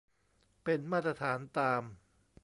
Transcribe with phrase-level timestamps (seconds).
[0.63, 1.83] เป็นมาตรฐานตาม